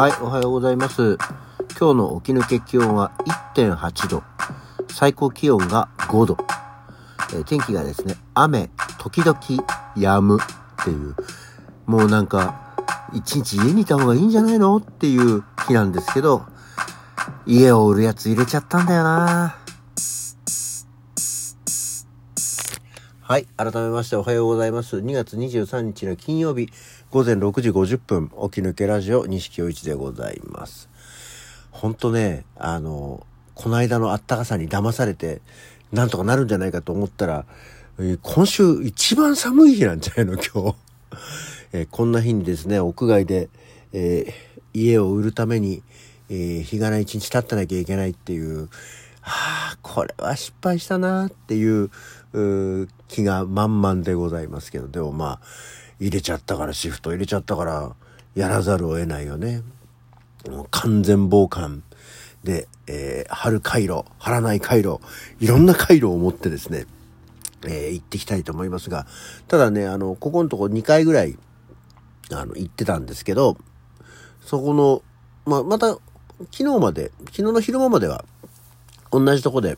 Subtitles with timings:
[0.00, 1.18] はい、おはようございます。
[1.78, 3.12] 今日の起き抜け気温は
[3.54, 4.22] 1.8度。
[4.88, 6.38] 最高気温が5度。
[7.34, 9.38] えー、天気がですね、雨、時々
[9.94, 11.14] 止むっていう、
[11.84, 12.74] もうなんか、
[13.12, 14.78] 一日家にいた方がいいんじゃないの？
[14.78, 16.46] っていう日なんですけど、
[17.44, 19.54] 家を売るやつ入れちゃったんだよな
[23.20, 23.46] はい。
[23.58, 24.96] 改めましておはようございます。
[24.96, 26.70] 2月23日の金曜日
[27.10, 30.88] 午前6時50分、起き抜けラジオ西京一でございます。
[31.72, 35.40] ほんとね、あの、この間のあったかさに騙されて、
[35.90, 37.46] なんとかなるんじゃないかと思ったら、
[38.22, 40.76] 今週一番寒い日なんじゃないの今日。
[41.74, 43.48] えー、こんな日にですね、屋外で、
[43.92, 45.82] えー、家を売るために、
[46.28, 48.68] えー、日がない一日経ってなきゃいけないっていう、
[49.20, 51.90] はあ、これは失敗したなっていう
[53.08, 57.94] 気が満々でございますけど、でもまあ、入れちゃったから、シフト入れちゃったから、
[58.34, 59.62] やらざるを得ないよね。
[60.48, 61.82] もう完全防寒
[62.42, 65.00] で、えー、貼る回路、貼らない回路、
[65.38, 66.86] いろんな回路を持ってですね、
[67.66, 69.06] えー、行ってきたいと思いますが、
[69.48, 71.36] ただね、あの、ここのとこ2回ぐらい、
[72.32, 73.58] あの、行ってたんですけど、
[74.40, 75.02] そこの、
[75.44, 75.98] ままた、
[76.52, 78.24] 昨日まで、昨日の昼間までは、
[79.10, 79.76] 同じとこで、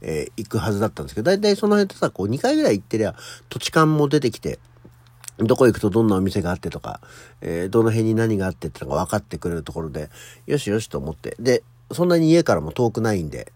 [0.00, 3.14] えー、行くはずだったんですけど、だいたいその辺ってさ、こう2回ぐらい行ってりゃ、
[3.48, 4.58] 土地勘も出てきて、
[5.38, 7.00] どこ行くとどんなお店があってとか、
[7.40, 10.10] えー、どの辺に何があってってのが分かってくれるところで、
[10.46, 13.52] よしよしと思って、で、そんなに家からも遠くないんで、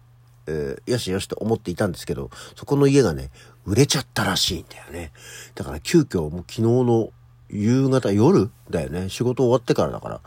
[0.47, 3.29] えー、よしよしと思っていたんですけど、そこの家がね、
[3.65, 5.11] 売れちゃったらしいんだよね。
[5.55, 7.11] だから急遽もう昨日の
[7.49, 9.09] 夕方、夜だよね。
[9.09, 10.21] 仕事終わってからだから、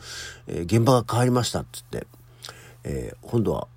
[0.47, 2.07] えー、現場が変わりましたっつって、
[2.85, 3.69] えー、今度は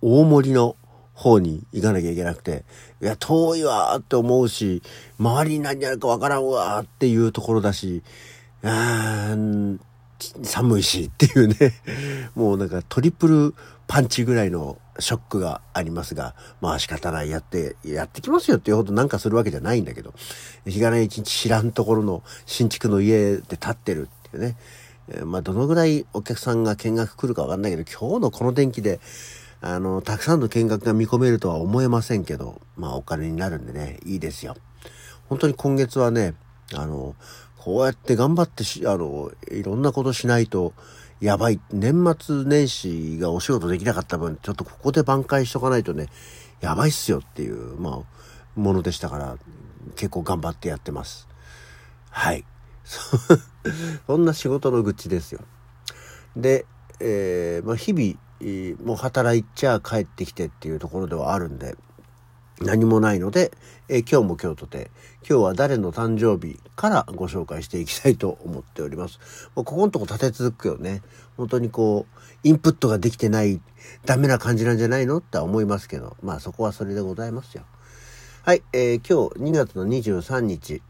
[0.00, 0.76] 大森の
[1.16, 2.64] 方に行かなきゃいけなくて、
[3.00, 4.82] いや、遠いわーって思うし、
[5.18, 8.02] 周りに何やるかわからんわーっていうところだし、
[8.62, 9.78] あー
[10.42, 11.72] 寒いしっていうね、
[12.36, 13.54] もうなんかトリプル
[13.86, 20.12] パンチぐらいのショックがありますが、まあ仕方ない、やって、やってきますよっていうほどなんかするわけじゃないんだけど、
[20.66, 24.56] 日がない一日知らんところの新築の家で建ってるっていうね、
[25.24, 29.00] まあどのぐらいお客さんが見学来るかわかんないけど、今日のこの天気で、
[29.60, 34.56] あの、たくさんの見学が見込めるとは思えませんけど、まあお金になるんでね、いいですよ。
[35.28, 36.34] 本当に今月はね、
[36.74, 37.14] あの、
[37.58, 40.72] こうやって頑張ってし、あの、いろんなことしないと、
[41.20, 41.60] やばい。
[41.72, 46.08] 年末年始がお仕事できなかった分、ちょっとここで挽回しとかないとね、
[46.60, 49.36] やばいっすよっていう、まあ、ものでしたから、
[49.94, 51.26] 結構頑張ってやってます。
[52.10, 52.44] はい。
[54.06, 55.40] そ んな仕事の愚痴ですよ。
[56.36, 56.66] で、
[57.00, 61.76] えー、まあ、日々、もう働いちゃ帰ってきてっていうところではあるんで、
[62.60, 63.52] 何もないので、
[63.88, 64.90] え今日も今日とて、
[65.28, 69.50] 今日は誰の誕生日からご紹介していきたいと思っております。
[69.54, 71.02] もうここのとこ立て続くよね。
[71.36, 73.60] 本当にこう、インプットができてない、
[74.06, 77.64] ダメな感じなんじゃないのって思いますけど、まあそこはそれでございますよ。
[78.42, 80.82] はい、えー、今日2月の23日。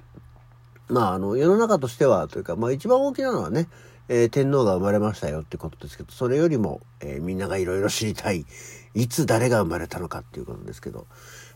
[0.88, 3.69] まああの、世の中としてはというか、まあ一番大きなのはね、
[4.09, 8.47] えー、天皇が生まれましたよってことですけど、それよりも、えー、みんながいろいろ知りたい、
[8.94, 11.06] いつ誰が生まれたのかっていうことですけど、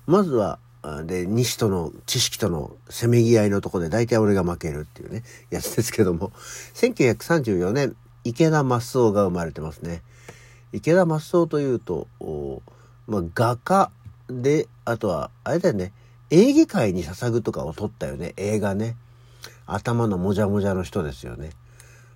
[0.06, 0.58] まずは、
[1.04, 6.32] で、西との知識とのせめぎ合いのとこで大体俺が負けるっていうね、やつですけども、
[6.74, 10.02] 1934年、池田マスオが生まれてますね。
[10.72, 12.08] 池田マスオというと、
[13.06, 13.90] まあ、画家
[14.28, 15.92] で、あとは、あれだよね、
[16.30, 18.96] 演技界に捧ぐとかを撮ったよね、映画ね。
[19.66, 21.50] 頭のもじゃもじゃの人ですよね。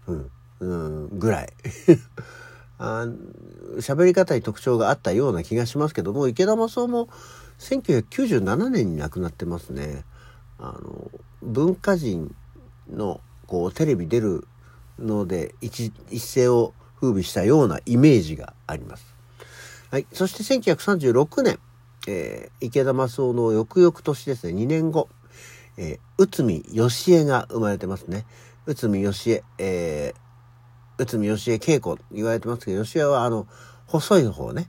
[0.07, 0.75] うん、う
[1.15, 1.53] ん、ぐらい。
[2.79, 3.07] あ
[3.79, 7.09] 喋り方に特徴があったような気がしますけども、池田正夫も
[7.59, 10.05] 1997年に亡くなってますね。
[10.59, 11.11] あの、
[11.43, 12.35] 文化人
[12.91, 14.47] のこうテレビ出る
[14.99, 19.15] ので一世を風靡したようなイメージがあります。
[19.91, 20.07] はい。
[20.13, 21.59] そして1936年、
[22.09, 25.09] えー、池田正夫の翌々年ですね、2年後、
[25.77, 28.25] えー、内海義恵が生まれてますね。
[28.67, 33.47] 内海義恵、えー、内海義恵稽古言われてますけど、義恵はあの、
[33.87, 34.69] 細い方ね。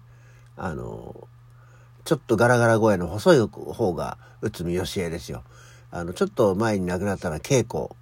[0.58, 1.28] あの、
[2.04, 5.44] ちょっとガラガラ声の細い方が内海義恵ですよ。
[5.92, 7.96] あの、ちょっと前に亡くなったのは稽古、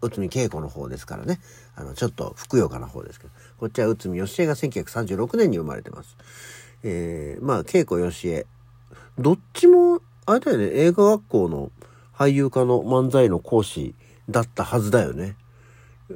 [0.00, 1.40] 内海稽古の方ですからね。
[1.74, 3.32] あの、ちょっとふくよかな方ですけど。
[3.58, 6.16] こっちは内海義恵が1936年に生まれてます。
[6.82, 8.46] えー、まあ、稽古義恵。
[9.18, 11.72] どっちも、あれだよね、映画学校の
[12.14, 13.94] 俳優科の漫才の講師
[14.30, 15.36] だったはずだよね。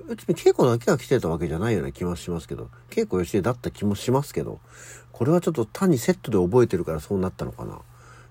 [0.08, 4.60] 別に稽古だけが来てたわけじゃないような気もしますけど、稽古吉江だった気もしますけど、
[5.12, 7.80] これはちょっと単にセットで覚えてるからそうなったのかな。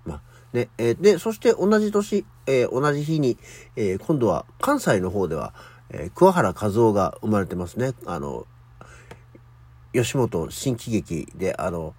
[0.05, 0.21] まあ、
[0.51, 3.37] ね、えー、で、そして同じ年、えー、同じ日に、
[3.75, 5.53] えー、今度は関西の方では、
[5.89, 7.93] え桑原和夫が生まれてますね。
[8.05, 8.47] あの、
[9.93, 11.93] 吉本新喜劇で、あの、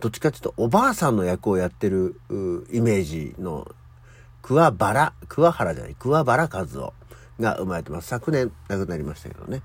[0.00, 2.20] どっちかっていうとおばあさんの役をやってる
[2.72, 3.70] イメージの
[4.42, 6.92] 桑原、桑原じゃない、桑原和夫
[7.40, 8.08] が生まれてます。
[8.08, 9.62] 昨年亡くなりましたけどね。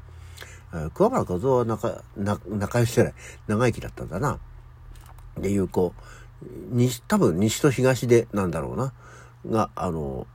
[0.93, 3.13] 桑原和夫は仲、仲良しじゃない、
[3.47, 4.39] 長生きだったんだな。
[5.37, 5.93] でいう子、
[6.71, 8.93] 西、多分西と東でなんだろうな。
[9.49, 10.27] が、あの、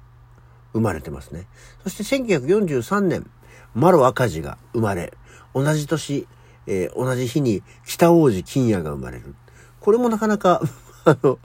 [0.72, 1.46] 生まれてますね。
[1.82, 3.30] そして1943年、
[3.74, 5.12] マロ赤字が生まれ、
[5.54, 6.26] 同じ年、
[6.66, 9.34] えー、同じ日に北王子金也が生まれる。
[9.80, 10.62] これもなかなか
[11.04, 11.38] あの、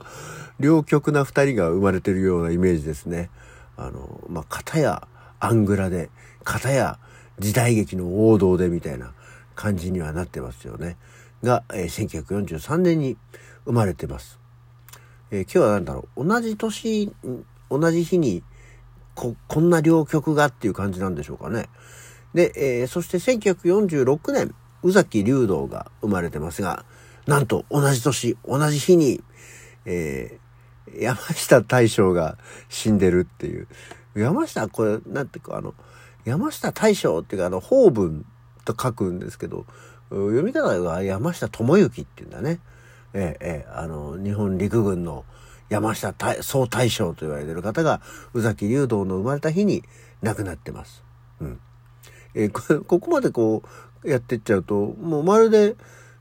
[0.60, 3.30] 両極な二人が生まれてるようなイメージですね。
[3.76, 5.06] あの、まあ、片や
[5.40, 6.10] アングラで、
[6.44, 6.98] 片や
[7.38, 9.12] 時代劇の王道でみたいな
[9.54, 10.96] 感じにはなってますよね。
[11.42, 13.16] が、えー、1943年に
[13.64, 14.38] 生まれてます。
[15.30, 16.26] えー、今日は何だろう。
[16.26, 17.12] 同じ年、
[17.70, 18.42] 同じ日に
[19.14, 21.68] こ、こんな両極がっていう感じなんでしょうかね。
[22.34, 26.84] で、えー、そして1946年、宇崎竜道が生まれてますが、
[27.26, 29.22] なんと同じ年、同じ日に、
[29.84, 32.38] えー、山下大将が
[32.68, 33.68] 死んでるっていう。
[34.14, 35.74] 山下、これ、なんていうか、あの、
[36.24, 38.24] 山下大将っていうか、あの、法文
[38.64, 39.66] と書くんですけど、
[40.10, 42.60] 読み方が山下智之っていうんだね。
[43.14, 45.24] えー、えー、あの、日本陸軍の
[45.68, 48.00] 山下総大将と言われてる方が、
[48.32, 49.82] 宇崎竜道の生まれた日に
[50.22, 51.02] 亡くなってます。
[51.40, 51.60] うん。
[52.34, 53.62] えー、ここまでこ
[54.04, 55.76] う、やってっちゃうと、もうまるで、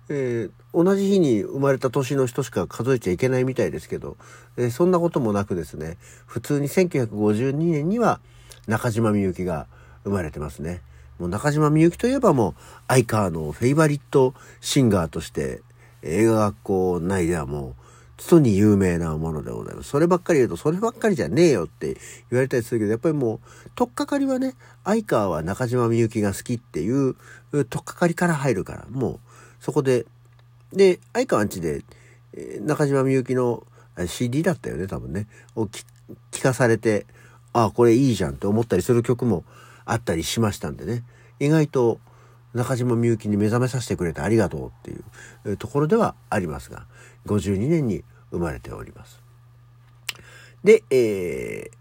[0.09, 4.18] えー、同じ日に生まれた年の人しか数えちゃいけないみたいですけど、
[4.56, 8.19] えー、そんなこともなくですね、普通に1952年には
[8.68, 9.68] 中島みゆきが
[10.04, 10.81] 生まれてますね。
[11.19, 15.62] もう中島みゆきといえばもう、相川のフェイバリットシンガーとして、
[16.04, 17.74] 映画学校内ではもう、
[18.18, 19.89] 人に有名なものでございます。
[19.89, 21.98] そればっかり言うと、そればっかりじゃねえよって
[22.31, 27.15] 言われたりするけど、やっぱりもう、とっかかりはね、相川は中島みゆきが好きっていう、
[27.69, 29.19] とっかかりから入るから、もう、
[29.59, 30.06] そこで、
[30.71, 31.83] で、相川んちで、
[32.62, 33.65] 中島みゆきの
[34.07, 37.06] CD だったよね、多分ね、を聞かされて、
[37.54, 39.44] ああ、これいいじゃんって思ったりする曲も
[39.86, 41.04] あったりしましたんでね、
[41.39, 42.00] 意外と
[42.54, 46.86] 中島みゆきに目覚めさせてくれてありがとうっていうところではありますが、
[47.25, 49.21] 52年に生まれております。
[50.63, 51.71] で、え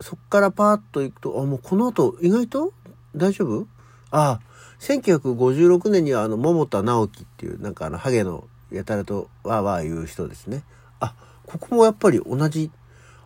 [0.00, 2.72] ー、そっからパーッと行くと、あ、もうこの後意外と
[3.14, 3.66] 大丈夫？
[4.10, 4.40] ああ、
[4.80, 10.62] 1956年にはあの、桃田直樹っていう、なんかあの、ハゲのやたらとわーわー言う人ですね。
[11.00, 11.14] あ、
[11.46, 12.70] ここもやっぱり同じ、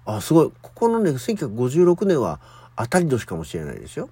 [0.05, 0.53] あ、すごい。
[0.63, 2.41] ここのね、1956年は
[2.77, 4.09] 当たり年かもしれないですよ。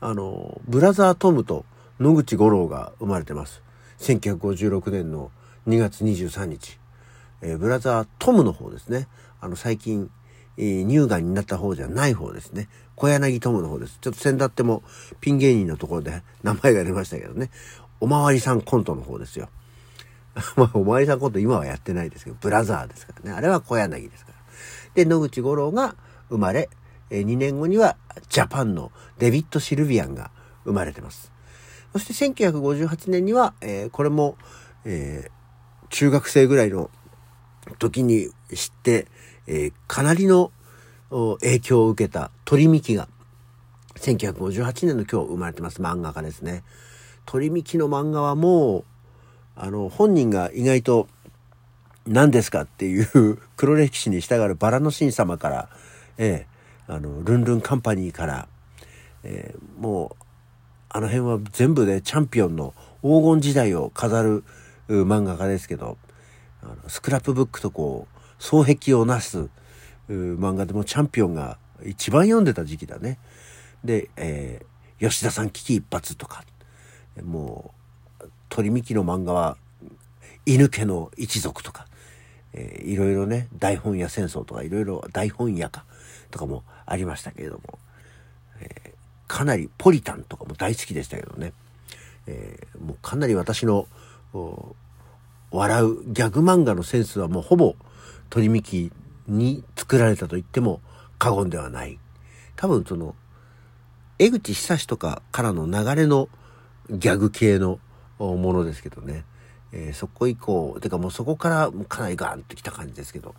[0.00, 1.64] あの、ブラザートムと
[1.98, 3.62] 野口五郎が生まれてます。
[4.00, 5.30] 1956年の
[5.66, 6.78] 2月23日。
[7.42, 9.08] えー、ブラザートムの方ですね。
[9.40, 10.10] あの、最近、
[10.58, 12.68] えー、乳がんになった方じゃない方ですね。
[12.96, 13.98] 小柳トムの方です。
[14.00, 14.82] ちょっと先だっても
[15.20, 17.50] ピン芸人のところで名前が出ましたけどね。
[18.00, 19.48] おまわりさんコントの方ですよ。
[20.56, 23.36] まあ、おまわりさんコント今はやってないですけど、ブラザーですからね。
[23.36, 24.38] あれは小柳ですから。
[24.94, 25.94] で、野口五郎が
[26.28, 26.68] 生まれ、
[27.10, 27.96] 2年後には
[28.28, 30.30] ジャパンのデビッド・シルビアンが
[30.64, 31.32] 生まれてます。
[31.92, 34.36] そして1958年には、えー、これも、
[34.84, 36.90] えー、中学生ぐらいの
[37.78, 39.06] 時に知って、
[39.46, 40.50] えー、かなりの
[41.10, 43.08] 影響を受けた鳥幹が、
[43.96, 45.82] 1958年の今日生まれてます。
[45.82, 46.62] 漫画家ですね。
[47.24, 48.84] 鳥幹の漫画はもう、
[49.56, 51.08] あの、本人が意外と、
[52.06, 55.68] 何ですかっていう黒歴史に従うバラの神様から、
[56.18, 56.56] ええ
[56.86, 58.48] あの、ルンルンカンパニーから、
[59.24, 60.22] えー、もう、
[60.88, 64.44] あの辺は全部でチャンピオンの黄金時代を飾る
[64.88, 65.98] 漫画家ですけど、
[66.62, 69.48] あのスクラップブックとこう、双璧をなす
[70.08, 73.18] 漫画でもチャンピオンが一番読んでた時期だね。
[73.84, 76.44] で、えー、吉田さん危機一髪とか、
[77.22, 77.74] も
[78.20, 79.56] う、鳥幹の漫画は、
[80.44, 81.86] 犬家の一族とか、
[82.52, 85.84] えー、いろいろね、大本屋戦争とか、いろいろ大本屋か、
[86.30, 87.78] とかもありましたけれども、
[88.60, 88.92] えー、
[89.26, 91.52] かなりポリタンとかも大好きでしたけどね、
[92.26, 93.86] えー、もうかなり私の、
[95.50, 97.76] 笑うギャグ漫画のセンスはもうほぼ
[98.28, 98.92] 鳥幹
[99.28, 100.80] に作られたと言っても
[101.18, 101.98] 過言ではない。
[102.56, 103.14] 多分その、
[104.18, 106.28] 江口久志とかからの流れの
[106.90, 107.78] ギャグ系の
[108.18, 109.24] ものですけどね。
[109.72, 113.34] えー、そこ以降、てかもうそこからかなりガーンときた感じですけど。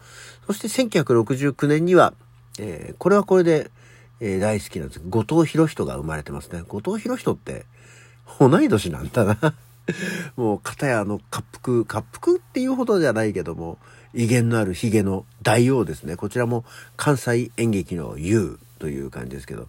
[0.45, 2.13] そして1969年には、
[2.59, 3.71] えー、これはこれで、
[4.19, 6.63] えー、大好きなんです後藤博人が生まれてますね。
[6.67, 7.65] 後藤博人って
[8.39, 9.53] 同い年なんだな
[10.35, 13.77] もう、片やあの、滑腹、滑腹っていうほどじゃないけども、
[14.13, 16.15] 威厳のある髭の大王ですね。
[16.15, 16.65] こちらも
[16.95, 19.67] 関西演劇の優という感じですけど、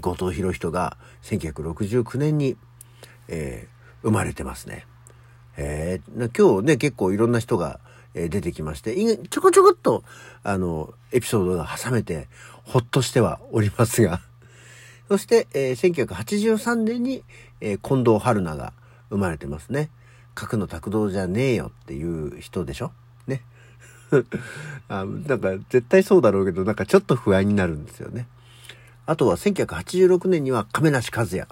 [0.00, 2.56] 後藤博人が1969年に、
[3.28, 4.86] えー、生まれてますね。
[5.56, 7.80] えー、今日ね、結構いろんな人が
[8.14, 8.94] 出てきまして、
[9.28, 10.04] ちょこちょこっと、
[10.42, 12.28] あの、エピソードが挟めて、
[12.64, 14.20] ほっとしてはおりますが。
[15.08, 17.24] そして、えー、1983年に、
[17.60, 18.72] えー、近藤春菜が
[19.10, 19.90] 生まれてますね。
[20.34, 22.92] 核の卓道じゃねえよっていう人でしょ？
[23.26, 23.42] ね。
[24.88, 28.26] あなんか絶対そうだろうけど、なんかちょっと不安になるんですよね。
[29.06, 31.46] あとは1986年には亀梨和也。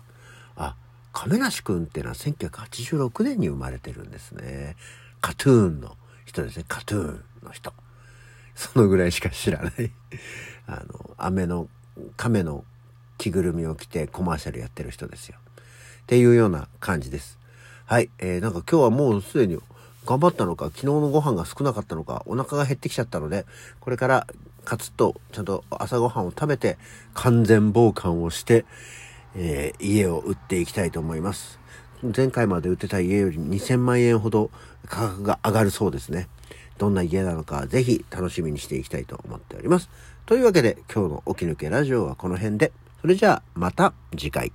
[0.56, 0.76] あ、
[1.12, 4.76] 亀梨くんっていうのは1986年に生まれてるんですね。
[5.20, 6.64] カトゥーンの人ですね。
[6.68, 7.72] カトゥーンの人。
[8.54, 9.90] そのぐらいしか知らない。
[10.66, 11.68] あの、飴の、
[12.16, 12.64] 亀の
[13.18, 15.38] 着ぐるみを着てコマーシャルやってる人ですよ。
[15.38, 17.38] っていうような感じです。
[17.88, 18.10] はい。
[18.18, 19.60] えー、なんか今日はもうすでに
[20.06, 23.46] 頑張ったのか、昨日のご飯が少なかったのか、お腹が減ってきちゃったので、
[23.78, 24.26] これから
[24.64, 26.78] カツッとちゃんと朝ごはんを食べて、
[27.14, 28.64] 完全防寒をして、
[29.36, 31.60] えー、家を売っていきたいと思います。
[32.16, 34.50] 前回まで売ってた家より2000万円ほど
[34.86, 36.26] 価格が上がるそうですね。
[36.78, 39.90] どんな家なのかぜひ楽しみにしていきたいと思っております。
[40.26, 42.72] というわけで今日の起き抜けラジオはこの辺で。
[43.00, 44.50] それじゃあまた次回。